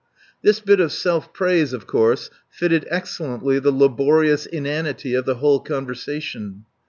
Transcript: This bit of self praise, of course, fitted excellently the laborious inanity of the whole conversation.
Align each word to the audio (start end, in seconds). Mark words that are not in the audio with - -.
This 0.41 0.59
bit 0.59 0.79
of 0.79 0.91
self 0.91 1.31
praise, 1.31 1.73
of 1.73 1.85
course, 1.85 2.31
fitted 2.49 2.87
excellently 2.89 3.59
the 3.59 3.69
laborious 3.69 4.47
inanity 4.47 5.13
of 5.13 5.25
the 5.27 5.35
whole 5.35 5.59
conversation. 5.59 6.65